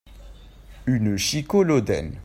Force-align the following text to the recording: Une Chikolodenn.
Une 0.87 1.15
Chikolodenn. 1.15 2.15